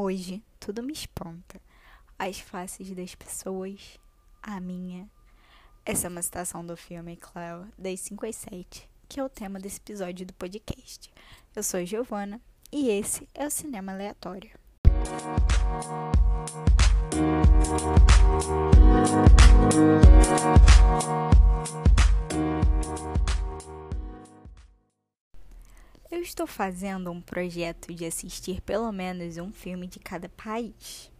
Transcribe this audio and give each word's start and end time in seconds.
Hoje, 0.00 0.44
tudo 0.60 0.80
me 0.80 0.92
espanta. 0.92 1.60
As 2.16 2.38
faces 2.38 2.94
das 2.94 3.16
pessoas, 3.16 3.98
a 4.40 4.60
minha. 4.60 5.10
Essa 5.84 6.06
é 6.06 6.08
uma 6.08 6.22
citação 6.22 6.64
do 6.64 6.76
filme 6.76 7.16
Cleo, 7.16 7.66
das 7.76 7.98
5 7.98 8.24
às 8.24 8.36
7, 8.36 8.88
que 9.08 9.18
é 9.18 9.24
o 9.24 9.28
tema 9.28 9.58
desse 9.58 9.78
episódio 9.78 10.24
do 10.24 10.32
podcast. 10.34 11.12
Eu 11.52 11.64
sou 11.64 11.84
Giovana 11.84 12.40
e 12.70 12.90
esse 12.90 13.28
é 13.34 13.44
o 13.44 13.50
Cinema 13.50 13.90
Aleatório. 13.90 14.52
Fazendo 26.48 27.10
um 27.10 27.20
projeto 27.20 27.94
de 27.94 28.04
assistir 28.04 28.60
pelo 28.62 28.90
menos 28.90 29.36
um 29.36 29.52
filme 29.52 29.86
de 29.86 29.98
cada 29.98 30.28
país. 30.28 31.10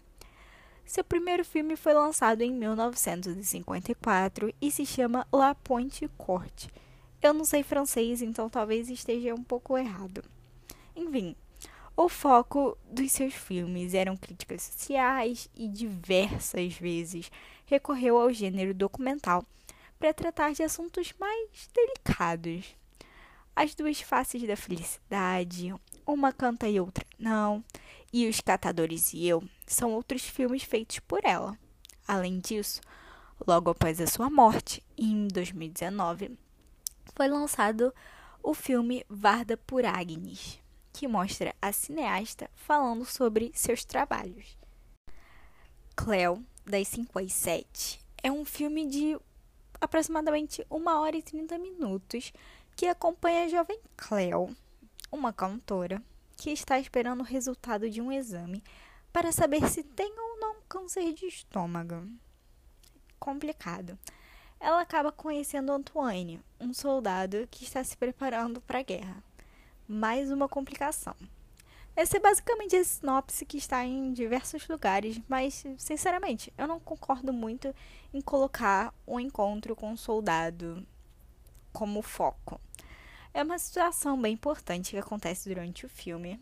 Seu 0.87 1.03
primeiro 1.03 1.45
filme 1.45 1.77
foi 1.77 1.95
lançado 1.95 2.43
em 2.43 2.53
1954 2.53 4.55
e 4.63 4.71
se 4.71 4.87
chama 4.87 5.27
La 5.33 5.53
Pointe 5.53 6.09
Corte, 6.17 6.71
eu 7.23 7.33
não 7.33 7.45
sei 7.45 7.63
francês, 7.63 8.23
então 8.23 8.49
talvez 8.49 8.89
esteja 8.91 9.35
um 9.35 9.43
pouco 9.43 9.77
errado. 9.77 10.23
Enfim, 10.95 11.35
o 11.97 12.09
foco 12.09 12.77
dos 12.85 13.11
seus 13.13 13.35
filmes 13.35 13.95
eram 13.95 14.17
críticas 14.17 14.63
sociais 14.63 15.49
e 15.55 15.69
diversas 15.69 16.75
vezes 16.75 17.31
recorreu 17.65 18.19
ao 18.19 18.33
gênero 18.33 18.75
documental 18.75 19.45
para 19.99 20.13
tratar 20.13 20.53
de 20.53 20.63
assuntos 20.63 21.15
mais 21.19 21.69
delicados. 21.75 22.77
As 23.55 23.75
duas 23.75 24.01
faces 24.01 24.47
da 24.47 24.57
felicidade, 24.57 25.75
uma 26.07 26.33
canta 26.33 26.69
e 26.69 26.79
outra 26.79 27.07
não, 27.19 27.65
e 28.13 28.29
Os 28.29 28.41
Catadores 28.41 29.15
e 29.15 29.27
Eu 29.27 29.43
são 29.67 29.93
outros 29.93 30.23
filmes 30.23 30.63
feitos 30.63 30.99
por 31.01 31.25
ela. 31.25 31.59
Além 32.07 32.39
disso, 32.39 32.81
logo 33.47 33.71
após 33.71 34.01
a 34.01 34.07
sua 34.07 34.29
morte, 34.29 34.83
em 34.97 35.27
2019, 35.29 36.37
foi 37.15 37.29
lançado 37.29 37.95
o 38.43 38.55
filme 38.55 39.05
Varda 39.09 39.57
por 39.57 39.85
Agnes, 39.85 40.61
que 40.93 41.09
mostra 41.09 41.55
a 41.61 41.73
cineasta 41.73 42.51
falando 42.55 43.05
sobre 43.05 43.51
seus 43.55 43.85
trabalhos. 43.85 44.57
Cleo, 45.95 46.45
das 46.65 46.89
5 46.89 47.19
às 47.19 47.33
7, 47.33 48.01
é 48.23 48.31
um 48.31 48.45
filme 48.45 48.87
de 48.87 49.19
aproximadamente 49.81 50.67
1 50.71 50.87
hora 50.89 51.17
e 51.17 51.23
30 51.23 51.59
minutos 51.59 52.33
que 52.75 52.87
acompanha 52.87 53.45
a 53.45 53.49
jovem 53.49 53.81
Cleo, 53.97 54.55
uma 55.11 55.33
cantora 55.33 56.03
que 56.37 56.51
está 56.51 56.79
esperando 56.79 57.21
o 57.21 57.25
resultado 57.25 57.89
de 57.89 58.01
um 58.01 58.13
exame 58.13 58.63
para 59.13 59.33
saber 59.33 59.67
se 59.69 59.83
tem 59.83 60.13
ou 60.19 60.39
não 60.39 60.57
câncer 60.69 61.13
de 61.15 61.27
estômago. 61.27 62.07
Complicado 63.19 63.99
ela 64.67 64.81
acaba 64.81 65.13
conhecendo 65.13 65.71
Antoine, 65.71 66.41
um 66.59 66.75
soldado 66.75 67.47
que 67.53 67.63
está 67.63 67.85
se 67.85 67.97
preparando 67.97 68.61
para 68.61 68.81
a 68.81 68.83
guerra. 68.83 69.23
Mais 69.87 70.29
uma 70.29 70.49
complicação. 70.49 71.15
Essa 71.95 72.17
é 72.17 72.21
basicamente 72.21 72.75
a 72.75 72.83
sinopse 72.83 73.47
que 73.47 73.59
está 73.59 73.85
em 73.85 74.13
diversos 74.13 74.67
lugares, 74.67 75.21
mas, 75.29 75.65
sinceramente, 75.79 76.53
eu 76.59 76.67
não 76.67 76.81
concordo 76.81 77.33
muito 77.33 77.73
em 78.13 78.21
colocar 78.21 78.93
um 79.07 79.21
encontro 79.21 79.77
com 79.77 79.93
um 79.93 79.97
soldado 79.97 80.85
como 81.73 82.03
foco. 82.03 82.61
É 83.33 83.45
uma 83.45 83.61
situação 83.61 84.21
bem 84.21 84.35
importante 84.35 84.91
que 84.91 84.99
acontece 84.99 85.49
durante 85.49 85.87
o 85.87 85.89
filme, 85.89 86.41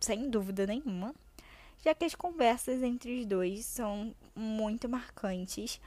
sem 0.00 0.30
dúvida 0.30 0.66
nenhuma, 0.66 1.14
já 1.84 1.94
que 1.94 2.06
as 2.06 2.14
conversas 2.14 2.82
entre 2.82 3.20
os 3.20 3.26
dois 3.26 3.66
são 3.66 4.14
muito 4.34 4.88
marcantes 4.88 5.78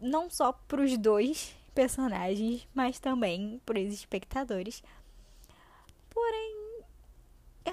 não 0.00 0.30
só 0.30 0.52
para 0.52 0.82
os 0.82 0.96
dois 0.96 1.54
personagens, 1.74 2.66
mas 2.74 2.98
também 2.98 3.60
para 3.64 3.78
os 3.78 3.92
espectadores. 3.92 4.82
Porém, 6.08 6.82
é 7.64 7.72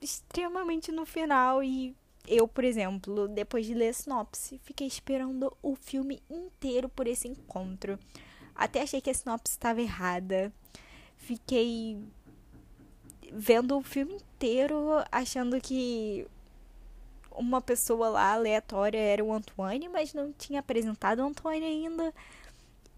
extremamente 0.00 0.92
no 0.92 1.06
final 1.06 1.62
e 1.62 1.94
eu, 2.26 2.46
por 2.46 2.64
exemplo, 2.64 3.26
depois 3.28 3.64
de 3.64 3.74
ler 3.74 3.88
a 3.88 3.92
sinopse, 3.92 4.60
fiquei 4.62 4.86
esperando 4.86 5.56
o 5.62 5.74
filme 5.74 6.22
inteiro 6.28 6.88
por 6.88 7.06
esse 7.06 7.26
encontro. 7.26 7.98
Até 8.54 8.82
achei 8.82 9.00
que 9.00 9.08
a 9.08 9.14
sinopse 9.14 9.52
estava 9.52 9.80
errada. 9.80 10.52
Fiquei 11.16 11.98
vendo 13.32 13.76
o 13.76 13.82
filme 13.82 14.14
inteiro 14.14 14.84
achando 15.10 15.60
que 15.60 16.26
uma 17.38 17.60
pessoa 17.60 18.08
lá 18.08 18.32
aleatória 18.32 18.98
era 18.98 19.24
o 19.24 19.32
Antoine, 19.32 19.88
mas 19.88 20.12
não 20.12 20.32
tinha 20.32 20.60
apresentado 20.60 21.20
o 21.20 21.26
Antoine 21.26 21.64
ainda. 21.64 22.12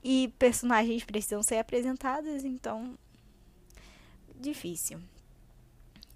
E 0.03 0.33
personagens 0.39 1.05
precisam 1.05 1.43
ser 1.43 1.59
apresentados, 1.59 2.45
então. 2.45 2.99
Difícil. 4.35 5.01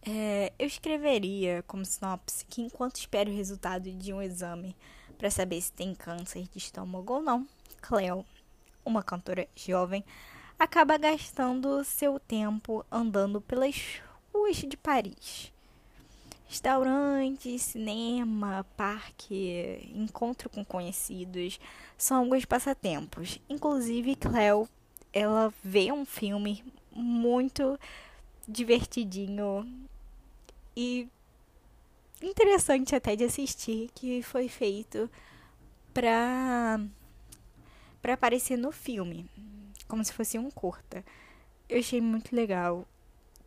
É, 0.02 0.52
eu 0.58 0.66
escreveria 0.66 1.62
como 1.66 1.84
sinopse 1.84 2.44
que 2.46 2.62
enquanto 2.62 2.96
espero 2.96 3.30
o 3.30 3.36
resultado 3.36 3.90
de 3.90 4.12
um 4.12 4.20
exame 4.20 4.76
para 5.16 5.30
saber 5.30 5.60
se 5.60 5.72
tem 5.72 5.94
câncer 5.94 6.46
de 6.48 6.58
estômago 6.58 7.14
ou 7.14 7.22
não, 7.22 7.46
Cleo, 7.80 8.24
uma 8.84 9.02
cantora 9.02 9.48
jovem, 9.56 10.04
acaba 10.58 10.98
gastando 10.98 11.84
seu 11.84 12.18
tempo 12.18 12.84
andando 12.90 13.40
pelas 13.40 14.00
ruas 14.32 14.56
de 14.56 14.76
Paris 14.76 15.53
Restaurante, 16.46 17.58
cinema, 17.58 18.64
parque, 18.76 19.90
encontro 19.94 20.48
com 20.48 20.64
conhecidos 20.64 21.58
são 21.96 22.18
alguns 22.18 22.44
passatempos. 22.44 23.40
Inclusive, 23.48 24.14
Cleo, 24.14 24.68
ela 25.12 25.52
vê 25.62 25.90
um 25.90 26.04
filme 26.04 26.64
muito 26.92 27.78
divertidinho 28.46 29.66
e 30.76 31.08
interessante 32.22 32.94
até 32.94 33.16
de 33.16 33.24
assistir 33.24 33.90
que 33.94 34.22
foi 34.22 34.48
feito 34.48 35.10
para 35.92 36.80
para 38.02 38.14
aparecer 38.14 38.58
no 38.58 38.70
filme, 38.70 39.26
como 39.88 40.04
se 40.04 40.12
fosse 40.12 40.38
um 40.38 40.50
curta. 40.50 41.02
Eu 41.68 41.78
achei 41.78 42.02
muito 42.02 42.36
legal 42.36 42.86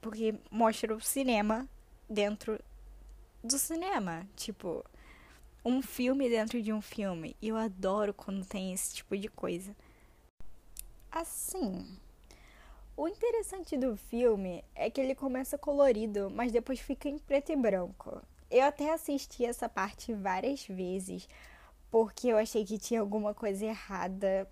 porque 0.02 0.34
mostra 0.50 0.96
o 0.96 1.00
cinema 1.00 1.68
dentro 2.10 2.60
do 3.44 3.58
cinema. 3.58 4.28
Tipo, 4.36 4.84
um 5.64 5.82
filme 5.82 6.30
dentro 6.30 6.62
de 6.62 6.72
um 6.72 6.82
filme. 6.82 7.36
E 7.42 7.50
eu 7.50 7.58
adoro 7.58 8.14
quando 8.14 8.46
tem 8.46 8.74
esse 8.74 8.96
tipo 8.96 9.18
de 9.18 9.28
coisa. 9.28 9.76
Assim, 11.12 11.98
o 12.96 13.08
interessante 13.08 13.78
do 13.78 13.96
filme 13.96 14.64
é 14.74 14.90
que 14.90 15.00
ele 15.00 15.14
começa 15.14 15.58
colorido, 15.58 16.32
mas 16.32 16.52
depois 16.52 16.80
fica 16.80 17.08
em 17.08 17.20
preto 17.20 17.52
e 17.52 17.56
branco. 17.56 18.22
Eu 18.50 18.64
até 18.64 18.92
assisti 18.92 19.46
essa 19.46 19.70
parte 19.70 20.14
várias 20.14 20.66
vezes, 20.66 21.28
porque 21.92 22.30
eu 22.30 22.38
achei 22.38 22.66
que 22.66 22.78
tinha 22.78 23.00
alguma 23.00 23.34
coisa 23.34 23.66
errada. 23.66 24.50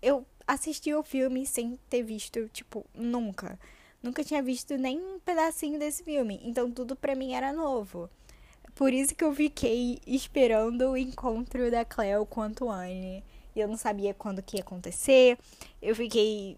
Eu 0.00 0.24
assisti 0.46 0.94
o 0.94 1.02
filme 1.02 1.44
sem 1.44 1.78
ter 1.90 2.02
visto, 2.02 2.48
tipo, 2.48 2.86
nunca. 2.94 3.58
Nunca 4.02 4.24
tinha 4.24 4.42
visto 4.42 4.76
nem 4.78 4.98
um 4.98 5.20
pedacinho 5.20 5.78
desse 5.78 6.02
filme, 6.02 6.40
então 6.42 6.70
tudo 6.70 6.96
pra 6.96 7.14
mim 7.14 7.34
era 7.34 7.52
novo. 7.52 8.08
Por 8.74 8.92
isso 8.92 9.14
que 9.14 9.24
eu 9.24 9.34
fiquei 9.34 10.00
esperando 10.06 10.90
o 10.90 10.96
encontro 10.96 11.70
da 11.70 11.84
Cleo 11.84 12.26
com 12.26 12.42
a 12.42 12.46
Antoine. 12.46 13.22
E 13.54 13.60
eu 13.60 13.68
não 13.68 13.76
sabia 13.76 14.14
quando 14.14 14.42
que 14.42 14.56
ia 14.56 14.62
acontecer. 14.62 15.38
Eu 15.80 15.94
fiquei 15.94 16.56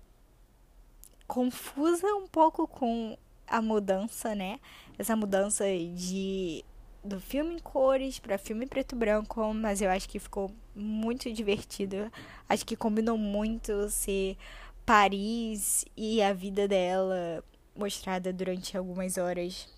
confusa 1.26 2.06
um 2.14 2.26
pouco 2.26 2.69
com 2.69 3.16
a 3.46 3.61
mudança, 3.61 4.34
né? 4.34 4.61
essa 4.99 5.16
mudança 5.16 5.64
de 5.64 6.64
do 7.02 7.20
filme 7.20 7.56
em 7.56 7.58
cores 7.58 8.19
para 8.19 8.38
filme 8.38 8.67
preto 8.67 8.94
e 8.94 8.99
branco, 8.99 9.52
mas 9.52 9.82
eu 9.82 9.90
acho 9.90 10.08
que 10.08 10.19
ficou 10.19 10.50
muito 10.75 11.31
divertido. 11.31 12.10
Acho 12.49 12.64
que 12.64 12.76
combinou 12.76 13.19
muito 13.19 13.90
ser 13.90 14.38
Paris 14.87 15.84
e 15.94 16.22
a 16.22 16.32
vida 16.32 16.67
dela 16.67 17.44
mostrada 17.76 18.32
durante 18.32 18.76
algumas 18.76 19.19
horas 19.19 19.69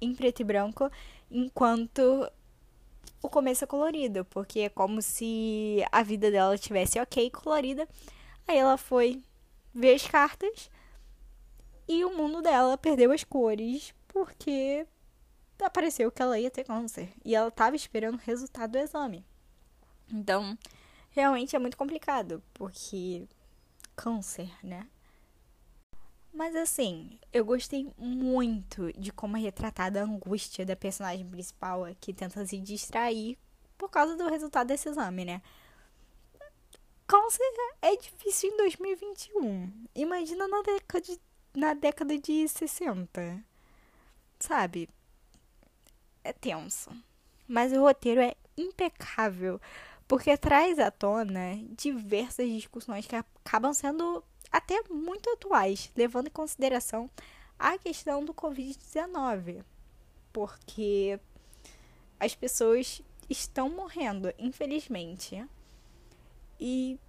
em 0.00 0.14
preto 0.14 0.40
e 0.40 0.44
branco, 0.44 0.90
enquanto 1.30 2.30
o 3.22 3.28
começo 3.28 3.64
é 3.64 3.66
colorido, 3.66 4.24
porque 4.26 4.60
é 4.60 4.68
como 4.68 5.00
se 5.00 5.84
a 5.90 6.02
vida 6.02 6.30
dela 6.30 6.58
tivesse 6.58 7.00
ok 7.00 7.30
colorida. 7.30 7.88
Aí 8.46 8.58
ela 8.58 8.76
foi 8.76 9.22
ver 9.74 9.94
as 9.94 10.06
cartas 10.06 10.70
e 11.88 12.04
o 12.04 12.16
mundo 12.16 12.42
dela 12.42 12.76
perdeu 12.76 13.12
as 13.12 13.24
cores 13.24 13.94
porque 14.08 14.86
apareceu 15.62 16.10
que 16.12 16.22
ela 16.22 16.38
ia 16.38 16.50
ter 16.50 16.64
câncer 16.64 17.12
e 17.24 17.34
ela 17.34 17.48
estava 17.48 17.74
esperando 17.74 18.16
o 18.16 18.22
resultado 18.24 18.72
do 18.72 18.78
exame. 18.78 19.24
Então, 20.12 20.56
realmente 21.10 21.56
é 21.56 21.58
muito 21.58 21.76
complicado, 21.76 22.42
porque 22.52 23.26
câncer, 23.96 24.50
né? 24.62 24.86
Mas 26.34 26.56
assim, 26.56 27.16
eu 27.32 27.44
gostei 27.44 27.88
muito 27.96 28.92
de 28.98 29.12
como 29.12 29.36
é 29.36 29.40
retratada 29.40 30.00
a 30.00 30.04
angústia 30.04 30.66
da 30.66 30.74
personagem 30.74 31.24
principal 31.24 31.86
que 32.00 32.12
tenta 32.12 32.44
se 32.44 32.58
distrair 32.58 33.38
por 33.78 33.88
causa 33.88 34.16
do 34.16 34.28
resultado 34.28 34.66
desse 34.66 34.88
exame, 34.88 35.24
né? 35.24 35.40
Câncer 37.06 37.44
é 37.80 37.96
difícil 37.96 38.50
em 38.50 38.56
2021. 38.56 39.86
Imagina 39.94 40.48
na 40.48 40.60
década 40.62 41.00
de, 41.00 41.20
na 41.54 41.72
década 41.72 42.18
de 42.18 42.48
60. 42.48 43.44
Sabe? 44.40 44.88
É 46.24 46.32
tenso. 46.32 46.90
Mas 47.46 47.72
o 47.72 47.80
roteiro 47.80 48.20
é 48.20 48.34
impecável, 48.56 49.60
porque 50.08 50.36
traz 50.36 50.80
à 50.80 50.90
tona 50.90 51.56
diversas 51.76 52.48
discussões 52.48 53.06
que 53.06 53.14
acabam 53.14 53.72
sendo 53.72 54.24
até 54.54 54.80
muito 54.88 55.28
atuais, 55.30 55.90
levando 55.96 56.28
em 56.28 56.30
consideração 56.30 57.10
a 57.58 57.76
questão 57.76 58.24
do 58.24 58.32
Covid-19, 58.32 59.64
porque 60.32 61.18
as 62.20 62.36
pessoas 62.36 63.02
estão 63.28 63.68
morrendo, 63.68 64.32
infelizmente. 64.38 65.44
E 66.60 67.00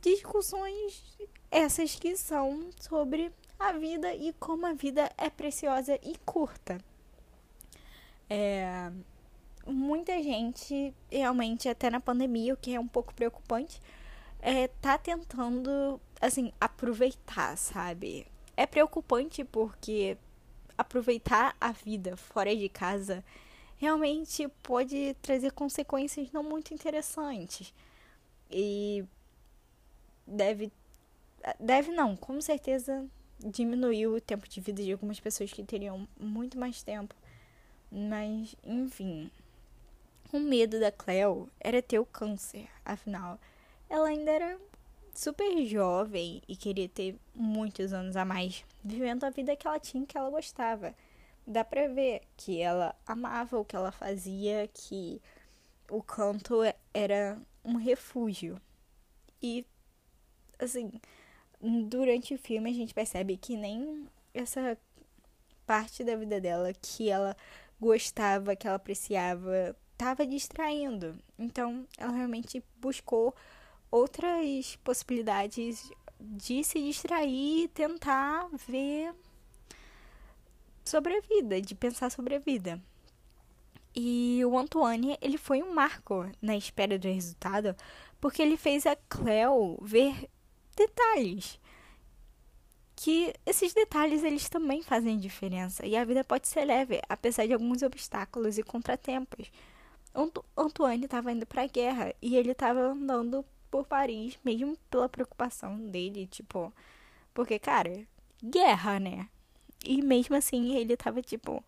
discussões 0.00 1.18
essas 1.50 1.96
que 1.96 2.16
são 2.16 2.70
sobre 2.80 3.30
a 3.58 3.72
vida 3.72 4.14
e 4.14 4.32
como 4.32 4.64
a 4.64 4.72
vida 4.72 5.12
é 5.18 5.28
preciosa 5.28 5.98
e 6.02 6.16
curta. 6.24 6.82
É, 8.30 8.90
muita 9.66 10.14
gente, 10.22 10.94
realmente, 11.12 11.68
até 11.68 11.90
na 11.90 12.00
pandemia, 12.00 12.54
o 12.54 12.56
que 12.56 12.74
é 12.74 12.80
um 12.80 12.88
pouco 12.88 13.12
preocupante, 13.12 13.82
é, 14.40 14.68
tá 14.68 14.96
tentando, 14.96 16.00
assim, 16.20 16.52
aproveitar, 16.60 17.56
sabe? 17.56 18.26
É 18.56 18.66
preocupante 18.66 19.44
porque 19.44 20.16
aproveitar 20.76 21.56
a 21.60 21.72
vida 21.72 22.16
fora 22.16 22.54
de 22.54 22.68
casa 22.68 23.24
realmente 23.76 24.48
pode 24.62 25.14
trazer 25.22 25.52
consequências 25.52 26.30
não 26.32 26.42
muito 26.42 26.74
interessantes. 26.74 27.72
E 28.50 29.04
deve. 30.26 30.70
Deve 31.58 31.90
não, 31.92 32.16
com 32.16 32.38
certeza 32.40 33.08
diminuiu 33.38 34.14
o 34.14 34.20
tempo 34.20 34.46
de 34.46 34.60
vida 34.60 34.82
de 34.82 34.92
algumas 34.92 35.18
pessoas 35.18 35.50
que 35.50 35.64
teriam 35.64 36.06
muito 36.18 36.58
mais 36.58 36.82
tempo. 36.82 37.14
Mas, 37.90 38.54
enfim. 38.62 39.30
O 40.32 40.38
medo 40.38 40.78
da 40.78 40.92
Cleo 40.92 41.48
era 41.58 41.82
ter 41.82 41.98
o 41.98 42.06
câncer, 42.06 42.68
afinal 42.84 43.38
ela 43.90 44.08
ainda 44.08 44.30
era 44.30 44.58
super 45.14 45.64
jovem 45.66 46.42
e 46.48 46.56
queria 46.56 46.88
ter 46.88 47.16
muitos 47.34 47.92
anos 47.92 48.16
a 48.16 48.24
mais, 48.24 48.64
vivendo 48.82 49.24
a 49.24 49.30
vida 49.30 49.56
que 49.56 49.66
ela 49.66 49.78
tinha, 49.78 50.06
que 50.06 50.16
ela 50.16 50.30
gostava. 50.30 50.94
Dá 51.46 51.64
pra 51.64 51.88
ver 51.88 52.22
que 52.36 52.60
ela 52.60 52.94
amava 53.06 53.58
o 53.58 53.64
que 53.64 53.74
ela 53.76 53.90
fazia, 53.90 54.68
que 54.72 55.20
o 55.90 56.02
canto 56.02 56.60
era 56.94 57.40
um 57.64 57.76
refúgio. 57.76 58.60
E, 59.42 59.66
assim, 60.58 60.92
durante 61.60 62.34
o 62.34 62.38
filme 62.38 62.70
a 62.70 62.74
gente 62.74 62.94
percebe 62.94 63.36
que 63.36 63.56
nem 63.56 64.06
essa 64.32 64.78
parte 65.66 66.04
da 66.04 66.16
vida 66.16 66.40
dela 66.40 66.72
que 66.72 67.08
ela 67.10 67.36
gostava, 67.80 68.56
que 68.56 68.66
ela 68.66 68.76
apreciava, 68.76 69.76
estava 69.92 70.26
distraindo. 70.26 71.18
Então, 71.38 71.86
ela 71.98 72.12
realmente 72.12 72.62
buscou 72.76 73.34
outras 73.90 74.76
possibilidades 74.84 75.90
de 76.18 76.62
se 76.62 76.80
distrair 76.80 77.64
e 77.64 77.68
tentar 77.68 78.48
ver 78.68 79.14
sobre 80.84 81.16
a 81.16 81.20
vida, 81.20 81.60
de 81.60 81.74
pensar 81.74 82.10
sobre 82.10 82.34
a 82.34 82.38
vida. 82.38 82.80
E 83.94 84.40
o 84.44 84.56
Antoine, 84.56 85.18
ele 85.20 85.36
foi 85.36 85.62
um 85.62 85.74
marco 85.74 86.30
na 86.40 86.56
espera 86.56 86.98
do 86.98 87.08
resultado, 87.08 87.74
porque 88.20 88.40
ele 88.40 88.56
fez 88.56 88.86
a 88.86 88.94
Cleo 88.94 89.78
ver 89.82 90.28
detalhes. 90.76 91.58
Que 92.94 93.32
esses 93.46 93.72
detalhes 93.72 94.22
eles 94.22 94.48
também 94.48 94.82
fazem 94.82 95.18
diferença 95.18 95.86
e 95.86 95.96
a 95.96 96.04
vida 96.04 96.22
pode 96.22 96.46
ser 96.46 96.64
leve, 96.66 97.00
apesar 97.08 97.46
de 97.46 97.54
alguns 97.54 97.82
obstáculos 97.82 98.58
e 98.58 98.62
contratempos. 98.62 99.50
Antoine 100.56 101.04
estava 101.04 101.32
indo 101.32 101.46
para 101.46 101.62
a 101.62 101.66
guerra 101.66 102.14
e 102.20 102.36
ele 102.36 102.52
estava 102.52 102.80
andando 102.80 103.44
por 103.70 103.86
Paris, 103.86 104.38
mesmo 104.44 104.76
pela 104.90 105.08
preocupação 105.08 105.78
dele, 105.78 106.26
tipo. 106.26 106.72
Porque, 107.32 107.58
cara, 107.58 108.06
guerra, 108.42 108.98
né? 108.98 109.28
E 109.84 110.02
mesmo 110.02 110.36
assim, 110.36 110.74
ele 110.76 110.96
tava, 110.96 111.22
tipo. 111.22 111.64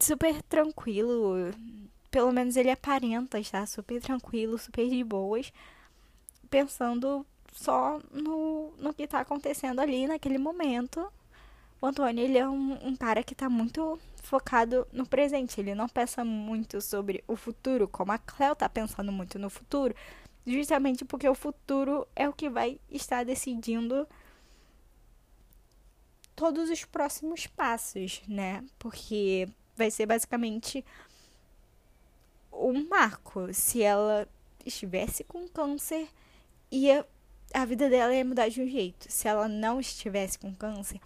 Super 0.00 0.42
tranquilo. 0.42 1.50
Pelo 2.10 2.32
menos 2.32 2.56
ele 2.56 2.70
aparenta 2.70 3.38
estar 3.38 3.66
super 3.66 4.00
tranquilo, 4.00 4.58
super 4.58 4.88
de 4.88 5.04
boas. 5.04 5.52
Pensando 6.50 7.26
só 7.52 8.00
no, 8.12 8.72
no 8.78 8.94
que 8.94 9.06
tá 9.06 9.20
acontecendo 9.20 9.80
ali 9.80 10.06
naquele 10.06 10.38
momento. 10.38 11.06
O 11.80 11.86
Antônio, 11.86 12.24
ele 12.24 12.38
é 12.38 12.48
um, 12.48 12.88
um 12.88 12.96
cara 12.96 13.22
que 13.22 13.34
tá 13.34 13.48
muito 13.48 13.98
focado 14.22 14.86
no 14.92 15.06
presente. 15.06 15.60
Ele 15.60 15.74
não 15.74 15.88
pensa 15.88 16.24
muito 16.24 16.80
sobre 16.80 17.22
o 17.28 17.36
futuro, 17.36 17.86
como 17.86 18.12
a 18.12 18.18
Cleo 18.18 18.56
tá 18.56 18.68
pensando 18.68 19.12
muito 19.12 19.38
no 19.38 19.50
futuro 19.50 19.94
justamente 20.46 21.04
porque 21.04 21.28
o 21.28 21.34
futuro 21.34 22.06
é 22.14 22.28
o 22.28 22.32
que 22.32 22.48
vai 22.48 22.78
estar 22.90 23.24
decidindo 23.24 24.06
todos 26.36 26.70
os 26.70 26.84
próximos 26.84 27.46
passos, 27.46 28.22
né? 28.28 28.64
Porque 28.78 29.48
vai 29.76 29.90
ser 29.90 30.06
basicamente 30.06 30.84
um 32.52 32.86
marco. 32.88 33.52
Se 33.52 33.82
ela 33.82 34.28
estivesse 34.64 35.24
com 35.24 35.48
câncer, 35.48 36.08
ia 36.70 37.06
a 37.52 37.64
vida 37.64 37.88
dela 37.88 38.14
ia 38.14 38.24
mudar 38.24 38.48
de 38.48 38.60
um 38.60 38.66
jeito. 38.66 39.06
Se 39.08 39.28
ela 39.28 39.48
não 39.48 39.78
estivesse 39.78 40.38
com 40.38 40.52
câncer, 40.52 41.00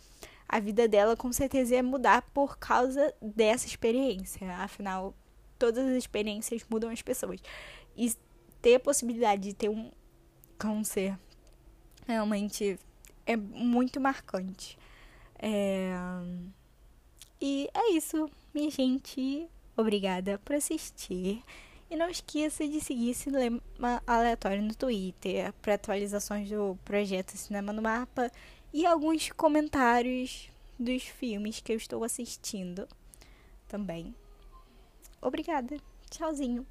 a 0.49 0.59
vida 0.59 0.89
dela 0.89 1.15
com 1.15 1.31
certeza 1.31 1.75
ia 1.75 1.83
mudar 1.83 2.23
por 2.33 2.59
causa 2.59 3.15
dessa 3.21 3.67
experiência. 3.67 4.51
Afinal, 4.57 5.15
todas 5.59 5.87
as 5.87 5.97
experiências 5.97 6.65
mudam 6.71 6.91
as 6.91 7.03
pessoas. 7.03 7.41
E 7.95 8.11
ter 8.61 8.77
a 8.77 8.81
possibilidade 8.81 9.43
de 9.43 9.55
ter 9.55 9.69
um 9.69 9.91
câncer 10.59 11.19
realmente 12.07 12.79
é 13.27 13.37
muito 13.37 14.01
marcante. 14.01 14.79
É... 15.39 15.93
E 17.41 17.69
é 17.73 17.93
isso, 17.93 18.29
minha 18.53 18.71
gente. 18.71 19.49
Obrigada 19.77 20.39
por 20.45 20.57
assistir. 20.57 21.43
E 21.91 21.97
não 21.97 22.11
esqueça 22.11 22.67
de 22.67 22.81
seguir 22.81 23.15
Cinema 23.15 23.63
Aleatório 24.07 24.63
no 24.63 24.75
Twitter 24.75 25.53
para 25.63 25.75
atualizações 25.75 26.51
do 26.51 26.79
projeto 26.85 27.31
Cinema 27.37 27.73
no 27.73 27.81
Mapa 27.81 28.31
e 28.75 28.85
alguns 28.85 29.31
comentários 29.31 30.51
dos 30.79 31.05
filmes 31.05 31.61
que 31.61 31.73
eu 31.73 31.77
estou 31.77 32.05
assistindo 32.05 32.87
também. 33.67 34.15
Obrigada. 35.21 35.79
Tchauzinho. 36.11 36.67